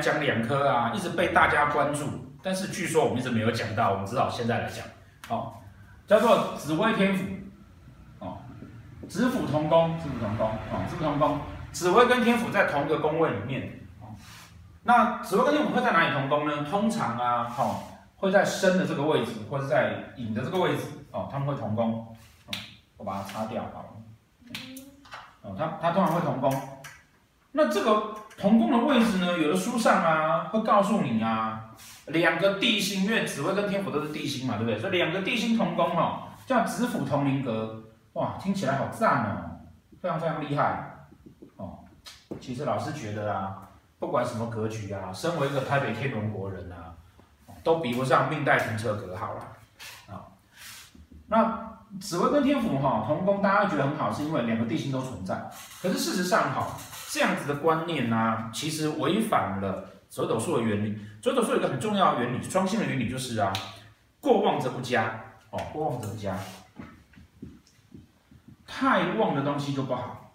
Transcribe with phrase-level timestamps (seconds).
[0.00, 2.06] 讲两颗啊，一直被大家关注，
[2.42, 4.84] 但是据说我们一直没有讲到，我们只好现在来讲。
[5.28, 5.54] 哦，
[6.06, 7.24] 叫做紫微天府，
[8.18, 8.38] 哦，
[9.08, 11.38] 紫府同宫，紫府同宫，哦，紫府同宫，
[11.70, 13.80] 紫微跟天府在同一个宫位里面。
[14.00, 14.08] 哦，
[14.82, 16.64] 那紫微跟天府会在哪里同宫呢？
[16.68, 17.82] 通常啊，哦，
[18.16, 21.92] 会在申的这个位置，或者在寅的这个位置，哦，他们会同宫。
[22.46, 22.50] 哦，
[22.96, 23.88] 我把它擦掉好了。
[25.42, 26.52] 哦，它它通常会同宫。
[27.52, 31.72] 那这个同宫的位置呢，有的书上啊会告诉你啊，
[32.06, 34.78] 两个地星，因为紫微跟天府都是地星嘛，对不对？
[34.78, 39.60] 所以两个地星同宫哦，叫紫府同邻格，哇，听起来好赞哦，
[40.00, 41.06] 非常非常厉害
[41.56, 41.80] 哦。
[42.40, 46.96] 其实老师觉得啊，不管什么格局啊，身为一个台北天龙国人啊，
[47.62, 49.40] 都比不上命带停车格好了
[50.08, 50.24] 啊。
[51.26, 55.50] 那紫微跟天府哈同宫，大家觉得很好，是因为两个地星都存在。
[55.82, 56.66] 可是事实上哈。
[57.12, 60.96] 这样子的观念呢、其实违反了折斗数的原理。
[61.20, 63.52] 折斗数有一个很重要的原理，双星的原理就是啊，
[64.20, 66.38] 过旺则不佳哦，过旺则不佳，
[68.64, 70.32] 太旺的东西就不好。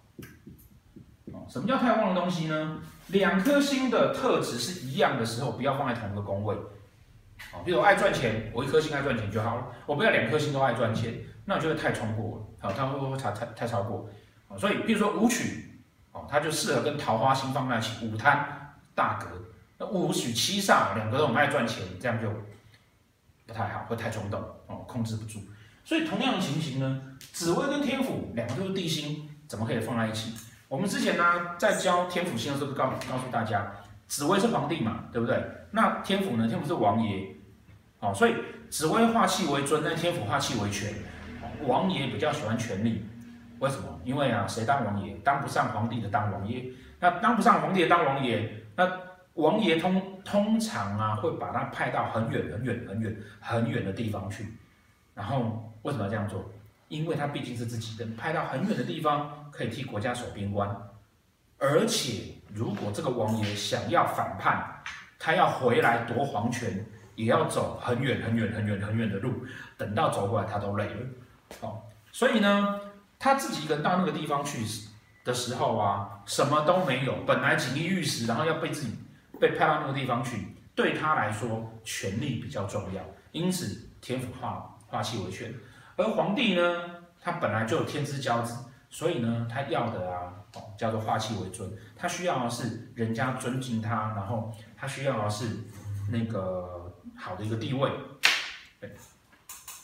[1.32, 2.78] 哦，什么叫太旺的东西呢？
[3.06, 6.54] 两颗星的特质是一样的时候，不要放在同一个宫位。
[7.54, 9.66] 哦，比如我爱赚钱，我一颗星爱赚钱就好了。
[9.86, 11.14] 我不要两颗星都爱赚钱，
[11.46, 14.06] 那我觉得太冲过了，好，它会不会太太太超过？
[14.58, 15.65] 所以，比如说武曲。
[16.30, 19.26] 它就适合跟桃花星放在一起，五贪大格，
[19.78, 22.30] 那武曲七煞两个都很爱赚钱，这样就
[23.46, 25.40] 不太好，会太冲动哦，控制不住。
[25.84, 27.00] 所以同样的情形呢，
[27.32, 30.32] 紫薇跟天府两个都是地星，怎么可以放在一起？
[30.68, 31.24] 我们之前呢
[31.58, 33.70] 在教天府星的时候，告告诉大家，
[34.08, 35.40] 紫薇是皇帝嘛，对不对？
[35.70, 36.48] 那天府呢？
[36.48, 37.36] 天府是王爷，
[38.00, 38.34] 哦，所以
[38.70, 40.92] 紫薇化气为尊，但天府化气为权，
[41.64, 43.04] 王爷比较喜欢权力。
[43.58, 44.00] 为什么？
[44.04, 45.14] 因为啊，谁当王爷？
[45.24, 46.64] 当不上皇帝的当王爷。
[46.98, 48.90] 那当不上皇帝的当王爷，那
[49.34, 54.46] 王爷通通常啊，会把他派到很远很远很远很远的地方去。
[55.14, 56.50] 然后为什么要这样做？
[56.88, 60.68] 因为他毕竟是自己人，派到很远的地方可以替国家守边关。
[61.58, 64.82] 而且如果这个王爷想要反叛，
[65.18, 66.84] 他要回来夺皇权，
[67.14, 69.32] 也要走很远很远很远很远的路。
[69.76, 71.00] 等到走过来，他都累了。
[71.60, 72.80] 哦，所以呢。
[73.18, 74.64] 他自己一个人到那个地方去
[75.24, 78.94] 的时候啊，什么都没有，本来锦衣玉食，然后要被自己
[79.40, 85.52] 被派到那个地方去，对他来说权力比较重要，因此天府化化气为权，
[85.96, 86.82] 而皇帝呢，
[87.20, 88.54] 他本来就有天之骄子，
[88.90, 90.32] 所以呢，他要的啊，
[90.78, 95.46] 叫做化气为尊，他需要的是人家尊敬他，然后他需要的是
[96.10, 97.90] 那个好的一个地位。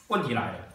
[0.08, 0.71] 问题来了。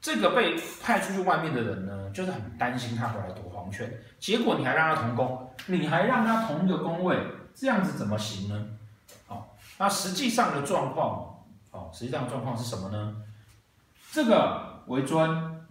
[0.00, 7.18] 这个被派出去外面的人呢，就是很担心他回来夺皇权，结果你还让他同宫，你还让他同一个宫位，
[7.54, 8.66] 这样子怎么行呢？
[9.26, 13.16] 好，那实际上的状况，哦，实际上的状况是什么呢？
[14.12, 15.66] 这个为尊，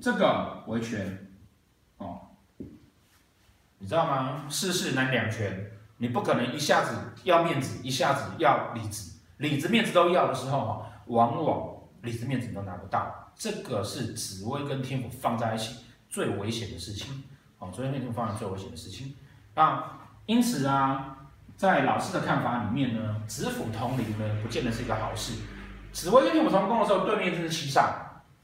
[0.00, 1.28] 这个为权，
[1.98, 2.22] 哦，
[3.78, 4.46] 你知道吗？
[4.48, 11.73] 世事难两全，你不可能一下子要面子，一下子要里子，里子面子都要的时候，哈，往往
[12.04, 13.32] 里子面子你都拿不到。
[13.34, 17.24] 这个是紫薇跟天府放在一起最危险的事情，
[17.58, 19.16] 哦，紫微跟天放在最危险的事情。
[19.56, 19.82] 那
[20.26, 21.16] 因此啊，
[21.56, 25.32] 在老师的看法里面呢，紫府同邻呢，不见得是一个好事。
[25.92, 27.90] 紫薇跟天府同宫的时候，对面就是七煞，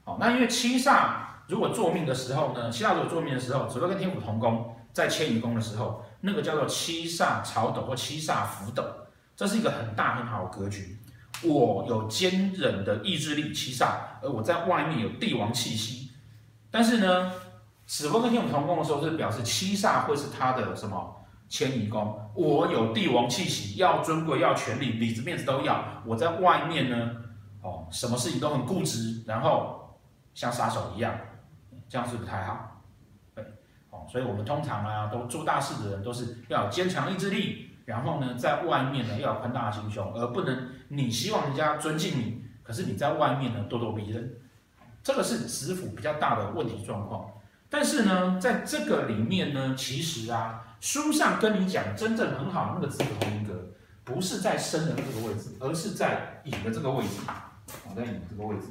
[0.04, 8.84] 哦，那因为七煞如果坐命的时候呢，七煞如果坐命的时候，紫薇跟天府同宫，在迁移宫的时候，那个叫做七煞朝斗或七煞福斗，
[9.36, 10.96] 这是一个很大很好的格局。
[11.42, 16.10] 我有坚韧的意志力，七煞，而我在外面有帝王气息。
[16.70, 17.32] 但是呢，
[17.86, 21.16] 紫微跟天同宫的时候，是表示七煞会是他的什么
[21.48, 22.30] 迁移宫。
[22.34, 25.82] 我有帝王气息，要尊贵，要权力，里子面子都要。
[26.06, 27.10] 我在外面呢，
[27.62, 29.98] 哦，什么事情都很固执，然后
[30.34, 31.18] 像杀手一样，
[31.88, 32.82] 这样是不太好。
[33.34, 33.44] 对，
[33.90, 37.66] 哦，所以我们通常啊，都做大事的人都是要有坚强意志力。
[37.86, 44.40] 然后呢，在外面呢要有宽大心胸，而不能你希望人家尊敬你，可是你在外面呢咄咄逼人，
[45.04, 47.30] 这个是紫府比较大的问题状况。
[47.68, 53.70] 但是呢，在这个里面呢，其实啊，书上跟你讲真正很好的那个紫府同邻格，
[54.02, 57.20] 不是在申的这个位置，而是在寅的这个位置。
[57.88, 58.66] 我在寅这个位置，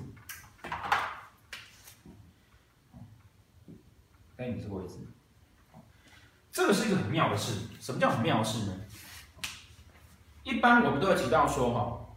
[4.38, 4.96] 在寅这个位置，
[6.52, 7.54] 这个是一个很妙的事。
[7.80, 8.74] 什么叫很妙的事呢？
[10.44, 12.09] 一般我们都会提到说，哈，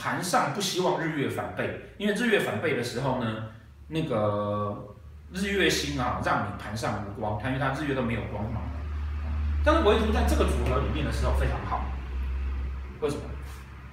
[0.00, 3.44] 盘上不希望日月反背，因为日月反背的时候呢，
[3.88, 4.96] 那个
[5.30, 8.62] 日月星啊，让你盘上无光，它因为它日月都没有光芒，
[9.62, 11.84] 但是唯独在这个组合里面的时候非常好。
[13.00, 13.22] 为什么？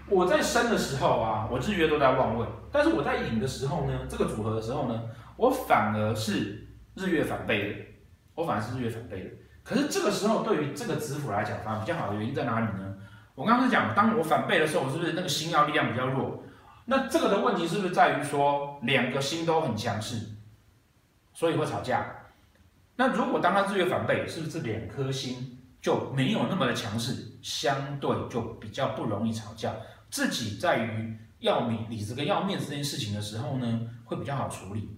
[0.09, 5.01] 我在生的时候啊，我日月都在旺位，但是我在引的时候呢，这个组合的时候呢，
[5.35, 6.65] 我反而是
[6.95, 7.75] 日月反背的，
[8.33, 9.29] 我反而是日月反背的。
[9.61, 12.86] 可是这个时候对于这个子府来讲，反而比较好的原因在哪里呢？
[13.37, 16.43] 我刚刚讲，当我反背的时候，我是不是那个星曜力量比较弱？
[16.85, 20.19] 那这个的问题是不是在于说两个星都很强势，
[21.35, 22.15] 所以会吵架？
[22.95, 29.71] 那如果当他日月反背，是不是两颗星就没有那么的强势，相对就比较不容易吵架？
[30.09, 34.97] 自己在于要米里子跟要面子这件事情的时候呢，会比较好处理，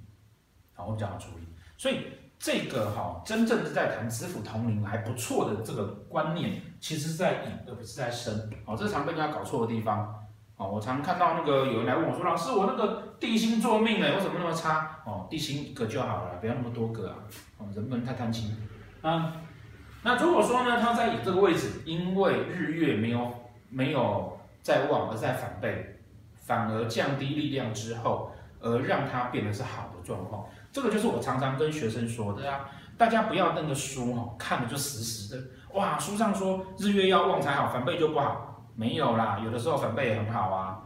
[0.74, 1.46] 好，会比较好处理。
[1.78, 2.06] 所以
[2.40, 8.50] 这个哈，真正是在谈子府同龄还不错的这个观念，其实是在引而不是在申。
[8.66, 10.16] 哦，这常被人家搞错的地方。
[10.56, 15.00] 哦，我常看到那个有人来问我说，老师，我那个地星坐命哎，为什么那么差？
[15.06, 17.16] 哦，地星一个就好了，不要那么多个啊。
[17.58, 18.56] 哦，人不能太贪心。
[19.02, 19.34] 啊，
[20.02, 23.32] 那如果说呢，他在寅这个位置，因为日月没有
[23.70, 24.38] 没有。
[24.62, 26.02] 在旺而在反背，
[26.36, 30.46] 反而降低力量之后，而让它变得是好的状况。
[30.72, 32.62] 这个就是我常常跟学生说的呀。
[32.98, 35.44] 大家不要那个书哈，看的就死死的。
[35.74, 38.66] 哇，书上说日月要旺才好，反背就不好。
[38.76, 40.80] 没有啦，有的时候反背也很好啊。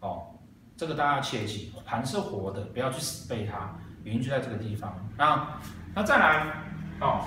[0.00, 0.22] 哦，
[0.76, 3.74] 这个大家切记，盘是活的，不要去死背它。
[4.04, 4.92] 原因就在这个地方。
[5.16, 5.46] 那
[5.94, 6.46] 那再来
[7.00, 7.24] 哦，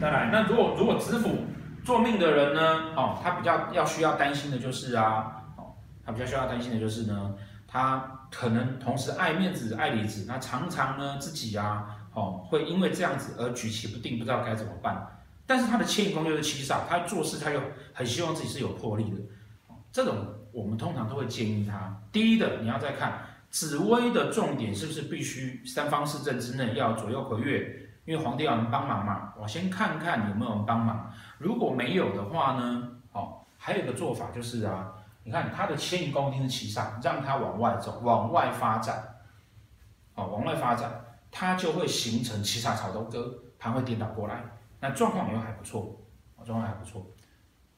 [0.00, 0.30] 再来。
[0.32, 1.36] 那如果如果子府。
[1.84, 2.60] 做命的人呢，
[2.96, 5.70] 哦，他比较要需要担心的就是啊，哦，
[6.04, 7.32] 他比较需要担心的就是呢，
[7.68, 15.06] 他可能同时爱面子、爱里子，那常常呢自己啊，哦，会因为这样子而举棋不定，不知道该怎么办。
[15.46, 17.60] 但是他的迁移宫就是七煞，他做事他又
[17.92, 19.16] 很希望自己是有魄力的，
[19.92, 20.16] 这种
[20.52, 23.20] 我们通常都会建议他，第一的你要再看
[23.50, 27.82] 紫微的重点是不是必须三方四正之内要左右合月。
[28.06, 31.12] 因为皇帝要能帮忙嘛，我先看看有没有人帮忙。
[31.38, 34.92] 如果没有的话呢，哦，还有一个做法就是啊，
[35.26, 39.16] 你看他的迁移宫一定是七煞，让他往外走，往外发展，
[40.14, 44.44] 哦，往外发展，它就会形成七煞草东哥，盘会颠倒过来，
[44.78, 46.00] 那状况也还不错，
[46.44, 47.04] 状况还不错。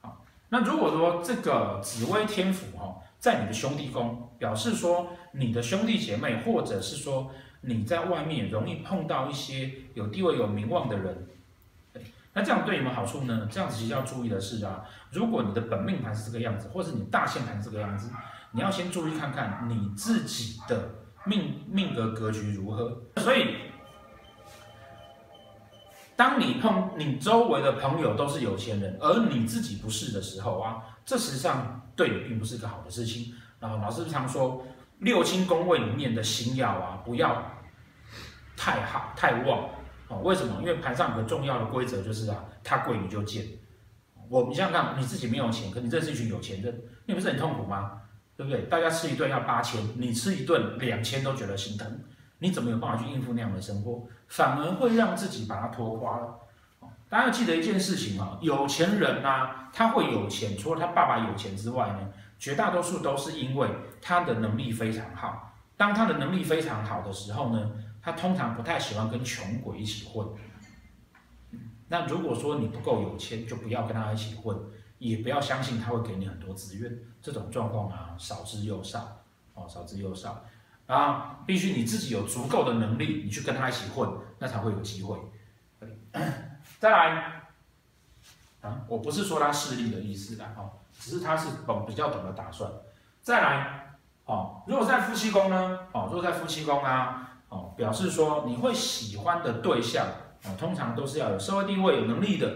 [0.03, 7.31] 好，那如果说这个紫微天府哈，在你的兄弟宫，表示说你的兄弟姐妹，或者是说。
[7.61, 11.27] 你在外面容易碰到一些有地位、有名望的人，
[12.33, 13.49] 那这样对你们好处呢？
[13.51, 18.11] 这样子其实要注意的是啊，如果你的本命盘是这个样子，或是你大限盘是这个样子，
[18.53, 20.91] 你要先注意看看你自己的
[21.25, 23.03] 命命格格局如何。
[23.17, 23.57] 所以，
[26.17, 33.35] 当你碰你周围的朋友都是有钱人，而你自己不是的时候啊，这实际上对你并不是一个好的事情。
[33.59, 34.65] 然后老师常说。
[35.00, 37.41] 六亲宫位里面的星曜啊，不要
[38.57, 39.69] 太好太旺
[40.09, 40.19] 哦。
[40.25, 40.61] 为什么？
[40.61, 43.47] 因为盘上有个重要的规则就是啊，他贵你就贱。
[44.29, 48.00] 我你想想看，你自己没有钱，可你认识一群有钱人，你不是很痛苦吗？
[48.37, 48.62] 对不对？
[48.62, 52.00] 大家吃一顿要八千，你吃一顿两千都觉得心疼，
[52.38, 54.07] 你怎么有办法去应付那样的生活？
[54.29, 56.38] 反而会让自己把它拖垮了。
[57.09, 62.09] 大家要记得一件事情啊，有钱人呐，他会有钱，除了他爸爸有钱之外呢。
[62.41, 63.69] 绝大多数都是因为
[64.00, 65.53] 他的能力非常好。
[65.77, 67.69] 当他的能力非常好的时候呢，
[68.09, 70.27] 他通常不太喜欢跟穷鬼一起混。
[71.88, 74.57] 那如果说你不够有钱，就不要跟他一起混，
[74.99, 76.99] 也不要相信他会给你很多资源。
[77.21, 79.21] 这种状况啊，少之又少
[79.53, 80.43] 哦，少之又少
[80.87, 81.41] 啊。
[81.47, 85.19] 必须你自己有足够的能力，你去跟他一起混，那才会有机会。
[86.81, 87.43] 再来
[88.62, 90.71] 啊，我不是说他势利的意思的哦。
[90.99, 92.71] 只是他是懂比较懂得打算，
[93.21, 100.07] 再来哦，如果在夫妻宫呢，哦，如果在夫妻宫啊，哦，表示说你会喜欢的对象，
[100.45, 102.47] 哦，通常都是要有社会地位、有能力的，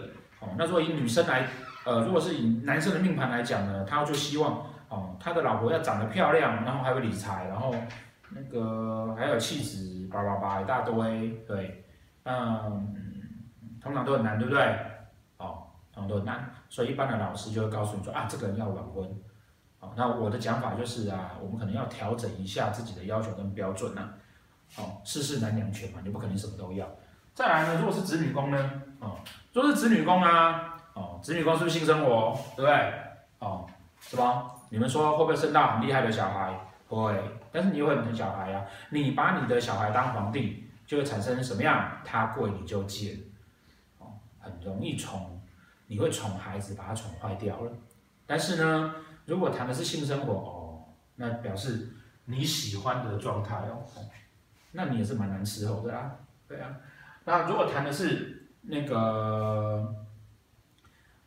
[0.41, 1.49] 哦，那如果以女生来，
[1.85, 7.75] 呃，如果是以男生的命盘来讲呢，他就希望，哦，他的老婆要长得漂亮，然后还会理财，然后
[8.31, 11.85] 那个还有气质，叭叭叭一大堆，对，
[12.25, 12.95] 嗯，
[13.81, 14.63] 通常都很难，对不对？
[15.39, 19.05] 哦很多难，所以一般的老师就会告诉你说啊，这个人要晚婚。
[19.81, 24.15] 哦，那我的讲法就是啊，我们可能要调整一下自己的要求跟标准呐、啊。
[24.77, 26.89] 哦，世事难两全嘛，你不可能什么都要。
[27.35, 28.83] 再来呢，如果是子女宫呢？
[29.01, 29.19] 哦，
[29.53, 32.39] 如果是子女宫啊，哦，子女宫是不是性生活？
[32.57, 32.95] 对不对？
[33.39, 33.67] 哦，
[34.01, 34.51] 是吧？
[34.71, 36.59] 你们说会不会生到很厉害的小孩？
[36.89, 38.67] 会，但是你又会很疼小孩呀、啊。
[38.91, 41.99] 你把你的小孩当皇帝，就会产生什么样？
[42.05, 43.19] 他贵你就贱，
[43.99, 45.41] 哦，很容易宠。
[45.87, 47.73] 你会宠孩子，把他宠坏掉了。
[48.27, 48.95] 但是呢，
[49.27, 50.85] 如果谈的是性生活哦，
[51.17, 53.85] 那表示你喜欢的状态哦，
[54.73, 56.17] 那你也是蛮难伺候的啊。
[56.49, 56.77] 对啊，
[57.25, 59.95] 那如果谈的是那个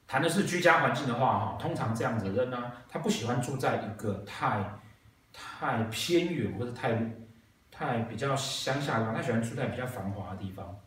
[0.06, 4.64] 谈的是居家环境的话，哈，通常这样子的人呢，他不喜欢住在一个太
[5.34, 7.16] 太偏远或者太
[7.72, 10.78] 太比较乡下的地方，他喜欢住在比较繁华的地方。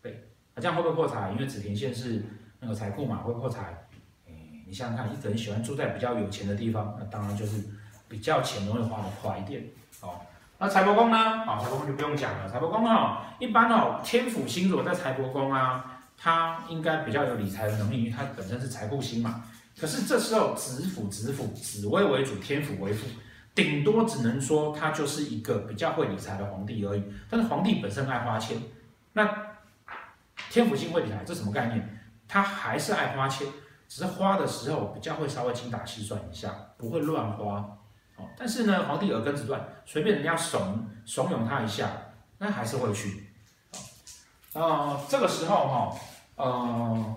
[0.00, 1.30] 对，那这样会不会破财？
[1.32, 2.24] 因为紫田线是
[2.60, 3.82] 那个财库嘛，会破财。
[4.68, 7.62] 你想想看，一个人喜欢住在比较有钱的地方，那当然就是
[8.08, 9.62] 比较钱容易花的快一点。
[10.00, 10.20] 哦，
[10.58, 11.16] 那财帛宫呢？
[11.18, 12.48] 啊，财帛宫就不用讲了。
[12.48, 15.92] 财帛宫哈，一般哦，天府星座在财帛宫啊。
[16.18, 19.44] 他应该比较有理财的能力，因为他本身是财库星嘛。
[19.78, 23.06] 可是这时候子府、子府、紫微为主，天府为辅，
[23.54, 27.04] 顶多只能说他就是一个比较会理财的皇帝而已。
[27.28, 28.56] 但是皇帝本身爱花钱，
[29.12, 29.28] 那
[30.48, 32.00] 天府星会理财，这什么概念？
[32.26, 33.46] 他还是爱花钱，
[33.86, 37.75] 只是花的时候比较会稍微精打细算一下，不会乱花。
[38.36, 41.90] 但是呢，皇帝耳根子软，随便人家怂怂恿他一下，
[42.38, 43.28] 那还是会去。
[44.52, 45.96] 呃，这个时候哈，
[46.36, 47.16] 呃，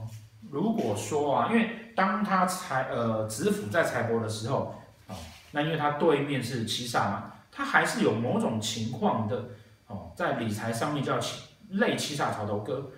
[0.49, 4.75] 如果说啊，因为当他财呃子府在财帛的时候
[5.07, 5.15] 啊，
[5.51, 9.45] 那因为他对面是七煞嘛，他还是有某种情况的
[9.87, 12.91] 哦，在理财上面叫七类七煞草头哥，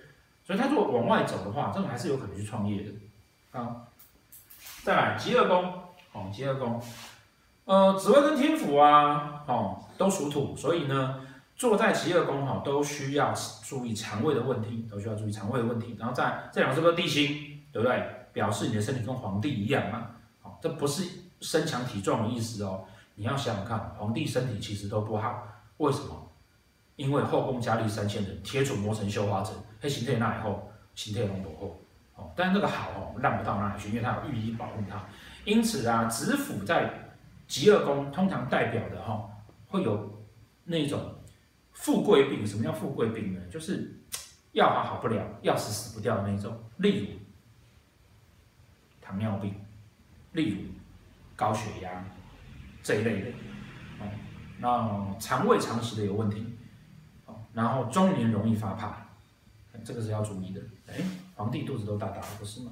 [0.43, 3.83] 所以他如果往外走的话，这种还是有可能去创业的啊。
[4.83, 5.71] 再来吉二宫
[6.13, 6.81] 哦，吉二宫，
[7.71, 11.21] 呃，紫微跟天府啊，哦，都属土，所以呢。
[11.55, 13.31] 坐在疾厄宫哈，都需要
[13.63, 15.95] 注意肠胃的问题，都需要注意肠胃的问题。
[15.99, 18.03] 然后在这两个是不是地星，对不对？
[18.33, 20.07] 表示你的身体跟皇帝一样嘛。
[20.41, 21.07] 好，这不是
[21.39, 22.83] 身强体壮的意思哦。
[23.13, 25.47] 你要想想看，皇帝身体其实都不好，
[25.77, 26.31] 为什么？
[26.95, 31.79] 因为后宫佳丽三千人，铁杵磨成绣花针，黑形态那以后，形态龙多厚。
[32.15, 34.99] 哦，但这个好哦，烂不到哪里去，因为它有御医保护它。
[35.45, 36.91] 因此啊，子府在
[37.51, 39.29] 疾厄宫通常代表的哈，
[39.67, 40.23] 会有
[40.63, 41.15] 那种。
[41.73, 43.41] 富贵病，什么叫富贵病呢？
[43.49, 43.99] 就是
[44.51, 46.55] 要好好不了，要死死不掉的那种。
[46.77, 47.19] 例如
[49.01, 49.55] 糖尿病，
[50.33, 50.69] 例如
[51.35, 52.05] 高血压
[52.83, 53.31] 这一类的。
[53.99, 54.05] 哦，
[54.59, 56.55] 那肠胃常识的有问题。
[57.25, 58.95] 哦，然后中年容易发胖，
[59.83, 60.61] 这个是要注意的。
[60.87, 60.95] 哎，
[61.33, 62.71] 皇帝肚子都大大的，不是吗？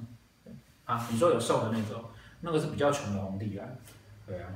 [0.84, 2.04] 啊，你说有瘦的那种，
[2.42, 3.66] 那个是比较穷的皇帝啊。
[4.30, 4.46] 对啊。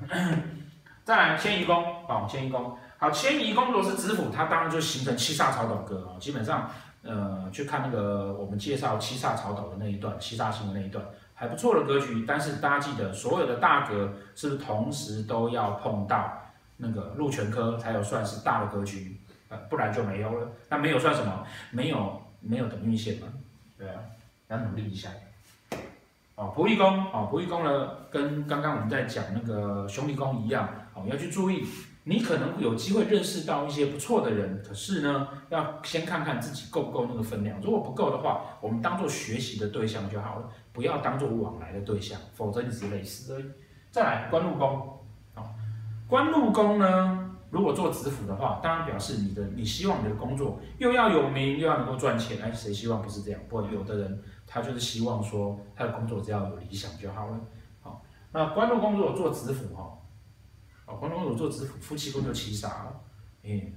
[1.04, 2.78] 再来迁移宫，哦，迁移宫。
[2.96, 6.16] 好，迁移宫如果是子府，它当然就形成七煞草斗格哦。
[6.18, 6.70] 基本上，
[7.02, 11.04] 呃，去看那个我们介绍七煞草斗的那一段，七煞星的那一段，
[11.34, 12.24] 还不错的格局。
[12.26, 16.40] 但是大家记得，所有的大格是不是同时都要碰到
[16.78, 19.20] 那个禄权科才有算是大的格局？
[19.50, 20.48] 呃，不然就没有了。
[20.70, 21.46] 那没有算什么？
[21.70, 23.28] 没有，没有等运线嘛？
[23.76, 24.00] 对啊，
[24.48, 25.10] 要努力一下。
[26.36, 31.64] 哦，仆役宫，哦，仆役宫呢，跟刚刚我们在讲那个兄弟宫一样，哦，要去注意。
[32.06, 37.58] 你可能有机会认识到一些不错的人，可是呢，要先看看自己够不够那个分量。
[37.62, 43.44] 如果不够的话，我们当做学习的对象就好了，不要当做往来的对象，否则你只累死而已。
[43.90, 44.98] 再来，官禄宫，
[45.34, 45.44] 啊，
[46.06, 52.36] 官禄宫呢，如果做子府的话，当然表示你的你希望你的工作又要有名，又要能够赚钱。
[52.42, 53.40] 哎，谁希望不是这样？
[53.48, 57.40] 不过有的人他就是希望说他的工作只要有理想就好了。
[57.82, 59.98] 好，那官禄宫如果做子府哈。
[60.86, 63.00] 哦，官禄宫做子府，夫妻宫就七杀了。
[63.42, 63.72] 嗯，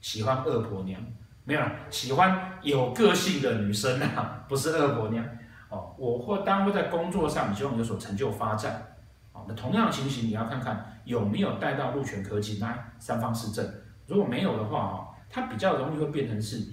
[0.00, 1.00] 喜欢恶婆娘，
[1.44, 5.24] 没有，喜欢有个性的女生啊，不是恶婆娘。
[5.68, 8.96] 哦，我或当会在工作上，希望有所成就发展。
[9.32, 13.72] 哦，那同样情形，你要看看有没有带到禄权科技来，三方四正。
[14.08, 16.66] 如果没有的话，哈，他比较容易会变成是，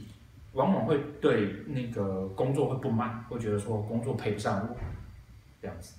[0.56, 4.76] 往往会对那个工作会不满，会觉得说工作配不上我，
[5.62, 5.96] 这样子。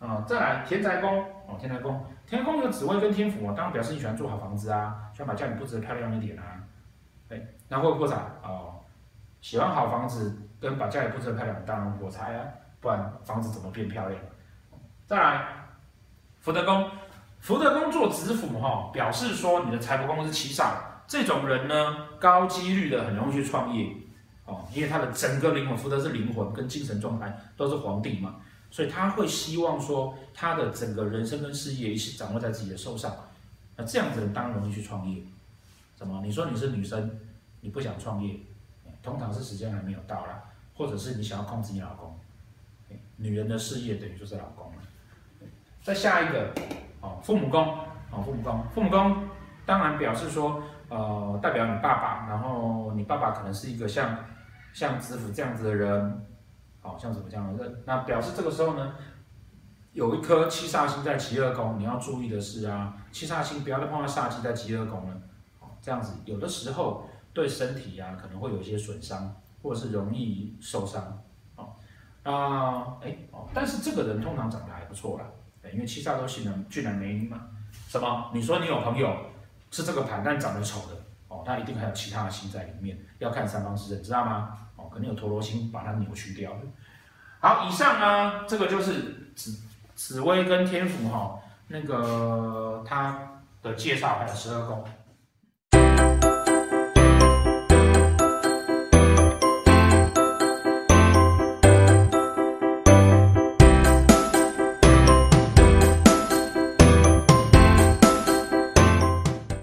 [0.00, 6.42] 啊、再来田宅宫哦，田宅宫，田宅宫有紫微跟天府啊，当然表示你喜欢住好房子啊，喜欢把家里布置得漂亮一点啊，
[7.28, 8.80] 对，那会破财哦，
[9.40, 12.44] 喜欢好房子跟把家里布置得漂亮，当然破财啊，
[12.80, 14.20] 不然房子怎么变漂亮？
[15.04, 15.48] 再来
[16.38, 16.88] 福德宫，
[17.40, 20.74] 福德宫做子府哈、哦，表示说你的财帛宫是七煞，
[21.08, 23.90] 这种人呢，高几率的很容易去创业
[24.44, 28.36] 哦，因为他的整个灵魂，福德是灵魂跟精神状态都是皇帝嘛。
[28.70, 33.16] 所以他会希望说，他的整个人生跟事业一起掌握在自己的手上。
[33.74, 35.22] 那这样子人当然容易去创业。
[35.96, 36.20] 怎么？
[36.22, 37.18] 你说你是女生，
[37.62, 38.38] 你不想创业，
[39.02, 40.42] 通常是时间还没有到啦，
[40.74, 42.14] 或者是你想要控制你老公。
[43.16, 44.82] 女人的事业等于就是老公了。
[45.82, 46.52] 再下一个，
[47.00, 47.66] 哦，父母宫，
[48.10, 49.28] 哦，父母宫，父母宫
[49.68, 54.16] 当然表示说，呃，代表你爸爸，然后你爸爸可能是一个像
[54.72, 56.24] 像子府这样子的人。
[56.80, 57.80] 好像怎么这样的？
[57.84, 58.94] 那表示这个时候呢，
[59.92, 65.16] 有一颗七煞星在疾厄宫，你要注意的是啊，七煞星不要再碰到煞气在疾厄宫了。
[65.82, 71.02] 这样子有的时候对身体啊可能会有一些损伤，或者是容易受伤。
[72.22, 75.26] 啊，哎哦，但是这个人通常长得还不错啦，
[75.70, 77.48] 因为七煞都是俊男美女嘛。
[77.88, 78.30] 什么？
[78.32, 79.14] 你说你有朋友
[79.70, 80.96] 是这个盘，但长得丑的
[81.28, 84.58] 哦，它一定还有其他的心在里面，要看三方四正，知道吗？
[84.76, 86.60] 哦，可能有陀螺星把它扭曲掉了。
[87.40, 89.58] 好，以上呢，这个就是紫
[89.94, 94.84] 紫薇跟天府哈、那个它的介绍还有十二宫。